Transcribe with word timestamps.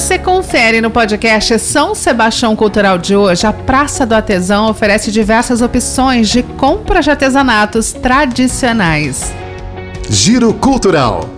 Você 0.00 0.18
confere 0.18 0.80
no 0.80 0.90
podcast 0.90 1.58
São 1.58 1.94
Sebastião 1.94 2.56
Cultural 2.56 2.96
de 2.96 3.14
hoje. 3.14 3.46
A 3.46 3.52
Praça 3.52 4.06
do 4.06 4.14
Artesão 4.14 4.70
oferece 4.70 5.12
diversas 5.12 5.60
opções 5.60 6.30
de 6.30 6.42
compra 6.42 7.02
de 7.02 7.10
artesanatos 7.10 7.92
tradicionais. 7.92 9.30
Giro 10.08 10.54
Cultural. 10.54 11.28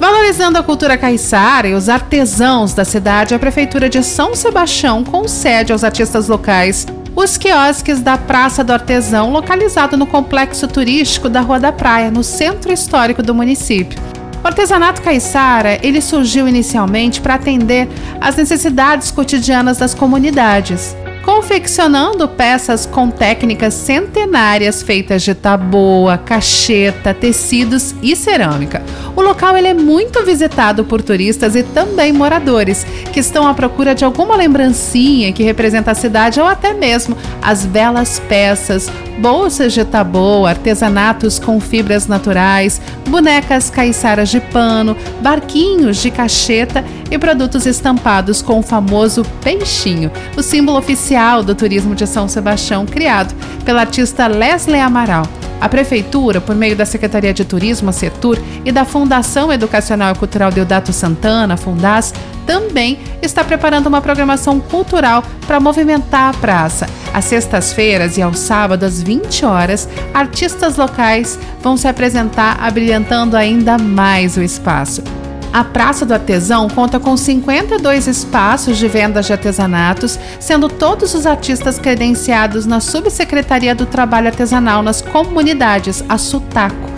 Valorizando 0.00 0.58
a 0.58 0.64
cultura 0.64 0.98
caiçara 0.98 1.68
e 1.68 1.74
os 1.74 1.88
artesãos 1.88 2.74
da 2.74 2.84
cidade, 2.84 3.36
a 3.36 3.38
Prefeitura 3.38 3.88
de 3.88 4.02
São 4.02 4.34
Sebastião 4.34 5.04
concede 5.04 5.72
aos 5.72 5.84
artistas 5.84 6.26
locais 6.26 6.84
os 7.14 7.36
quiosques 7.36 8.00
da 8.00 8.18
Praça 8.18 8.64
do 8.64 8.72
Artesão, 8.72 9.30
localizado 9.30 9.96
no 9.96 10.06
complexo 10.06 10.66
turístico 10.66 11.28
da 11.28 11.40
Rua 11.40 11.60
da 11.60 11.70
Praia, 11.70 12.10
no 12.10 12.24
centro 12.24 12.72
histórico 12.72 13.22
do 13.22 13.32
município. 13.32 13.96
O 14.42 14.46
artesanato 14.48 15.02
caiçara, 15.02 15.78
ele 15.86 16.00
surgiu 16.00 16.48
inicialmente 16.48 17.20
para 17.20 17.34
atender 17.34 17.88
às 18.20 18.34
necessidades 18.34 19.10
cotidianas 19.12 19.78
das 19.78 19.94
comunidades 19.94 20.96
confeccionando 21.22 22.26
peças 22.28 22.84
com 22.84 23.08
técnicas 23.08 23.74
centenárias 23.74 24.82
feitas 24.82 25.22
de 25.22 25.34
taboa, 25.34 26.18
cacheta, 26.18 27.14
tecidos 27.14 27.94
e 28.02 28.16
cerâmica. 28.16 28.82
O 29.14 29.22
local 29.22 29.56
ele 29.56 29.68
é 29.68 29.74
muito 29.74 30.24
visitado 30.24 30.84
por 30.84 31.00
turistas 31.00 31.54
e 31.54 31.62
também 31.62 32.12
moradores 32.12 32.84
que 33.12 33.20
estão 33.20 33.46
à 33.46 33.54
procura 33.54 33.94
de 33.94 34.04
alguma 34.04 34.36
lembrancinha 34.36 35.32
que 35.32 35.42
representa 35.42 35.92
a 35.92 35.94
cidade 35.94 36.40
ou 36.40 36.46
até 36.46 36.72
mesmo 36.72 37.16
as 37.40 37.64
belas 37.64 38.20
peças, 38.28 38.90
bolsas 39.18 39.72
de 39.72 39.84
taboa, 39.84 40.50
artesanatos 40.50 41.38
com 41.38 41.60
fibras 41.60 42.06
naturais, 42.06 42.80
bonecas 43.08 43.70
caiçaras 43.70 44.28
de 44.28 44.40
pano, 44.40 44.96
barquinhos 45.20 45.98
de 45.98 46.10
cacheta 46.10 46.84
e 47.10 47.18
produtos 47.18 47.66
estampados 47.66 48.40
com 48.40 48.58
o 48.58 48.62
famoso 48.62 49.24
peixinho, 49.42 50.10
o 50.36 50.42
símbolo 50.42 50.78
oficial 50.78 51.11
do 51.44 51.54
turismo 51.54 51.94
de 51.94 52.06
São 52.06 52.26
Sebastião, 52.26 52.86
criado 52.86 53.34
pela 53.66 53.82
artista 53.82 54.26
Leslie 54.26 54.80
Amaral. 54.80 55.26
A 55.60 55.68
Prefeitura, 55.68 56.40
por 56.40 56.56
meio 56.56 56.74
da 56.74 56.86
Secretaria 56.86 57.34
de 57.34 57.44
Turismo, 57.44 57.90
a 57.90 57.92
Setur, 57.92 58.38
e 58.64 58.72
da 58.72 58.86
Fundação 58.86 59.52
Educacional 59.52 60.12
e 60.14 60.18
Cultural 60.18 60.50
Deodato 60.50 60.90
Santana, 60.90 61.58
Fundas, 61.58 62.14
também 62.46 62.98
está 63.20 63.44
preparando 63.44 63.88
uma 63.88 64.00
programação 64.00 64.58
cultural 64.58 65.22
para 65.46 65.60
movimentar 65.60 66.30
a 66.30 66.38
praça. 66.38 66.86
Às 67.12 67.26
sextas-feiras 67.26 68.16
e 68.16 68.22
aos 68.22 68.38
sábados, 68.38 68.88
às 68.88 69.02
20 69.02 69.44
horas, 69.44 69.86
artistas 70.14 70.78
locais 70.78 71.38
vão 71.60 71.76
se 71.76 71.86
apresentar, 71.86 72.58
abrilhantando 72.58 73.36
ainda 73.36 73.76
mais 73.76 74.38
o 74.38 74.42
espaço. 74.42 75.02
A 75.52 75.62
Praça 75.62 76.06
do 76.06 76.14
Artesão 76.14 76.66
conta 76.66 76.98
com 76.98 77.14
52 77.14 78.06
espaços 78.06 78.78
de 78.78 78.88
vendas 78.88 79.26
de 79.26 79.34
artesanatos, 79.34 80.18
sendo 80.40 80.66
todos 80.66 81.14
os 81.14 81.26
artistas 81.26 81.78
credenciados 81.78 82.64
na 82.64 82.80
Subsecretaria 82.80 83.74
do 83.74 83.84
Trabalho 83.84 84.28
Artesanal 84.28 84.82
nas 84.82 85.02
comunidades, 85.02 86.02
a 86.08 86.16
SUTACO. 86.16 86.91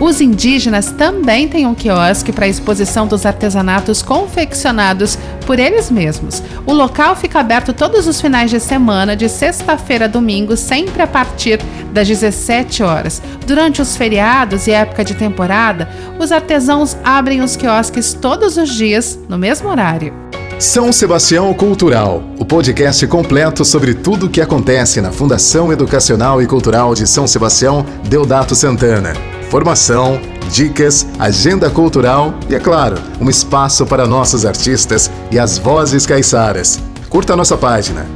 Os 0.00 0.20
indígenas 0.20 0.90
também 0.90 1.48
têm 1.48 1.66
um 1.66 1.74
quiosque 1.74 2.30
para 2.30 2.46
exposição 2.46 3.06
dos 3.06 3.24
artesanatos 3.24 4.02
confeccionados 4.02 5.18
por 5.46 5.58
eles 5.58 5.90
mesmos. 5.90 6.42
O 6.66 6.74
local 6.74 7.16
fica 7.16 7.40
aberto 7.40 7.72
todos 7.72 8.06
os 8.06 8.20
finais 8.20 8.50
de 8.50 8.60
semana, 8.60 9.16
de 9.16 9.28
sexta-feira 9.28 10.04
a 10.04 10.08
domingo, 10.08 10.56
sempre 10.56 11.00
a 11.00 11.06
partir 11.06 11.60
das 11.92 12.06
17 12.06 12.82
horas. 12.82 13.22
Durante 13.46 13.80
os 13.80 13.96
feriados 13.96 14.66
e 14.66 14.72
época 14.72 15.02
de 15.02 15.14
temporada, 15.14 15.88
os 16.18 16.30
artesãos 16.30 16.94
abrem 17.02 17.40
os 17.40 17.56
quiosques 17.56 18.12
todos 18.12 18.58
os 18.58 18.74
dias, 18.74 19.18
no 19.28 19.38
mesmo 19.38 19.68
horário. 19.70 20.12
São 20.58 20.92
Sebastião 20.92 21.52
Cultural, 21.54 22.22
o 22.38 22.44
podcast 22.44 23.06
completo 23.06 23.64
sobre 23.64 23.94
tudo 23.94 24.26
o 24.26 24.30
que 24.30 24.40
acontece 24.40 25.00
na 25.00 25.12
Fundação 25.12 25.72
Educacional 25.72 26.40
e 26.42 26.46
Cultural 26.46 26.94
de 26.94 27.06
São 27.06 27.26
Sebastião 27.26 27.84
Deodato 28.08 28.54
Santana 28.54 29.35
formação, 29.50 30.20
dicas, 30.50 31.06
agenda 31.18 31.70
cultural 31.70 32.34
e, 32.48 32.54
é 32.54 32.60
claro, 32.60 32.96
um 33.20 33.28
espaço 33.28 33.86
para 33.86 34.06
nossos 34.06 34.44
artistas 34.44 35.10
e 35.30 35.38
as 35.38 35.58
vozes 35.58 36.06
caiçaras. 36.06 36.80
Curta 37.08 37.32
a 37.32 37.36
nossa 37.36 37.56
página, 37.56 38.06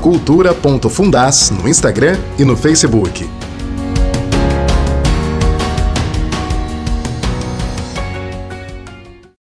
cultura.fundas 0.00 1.50
no 1.50 1.68
Instagram 1.68 2.18
e 2.38 2.44
no 2.44 2.56
Facebook. 2.56 3.41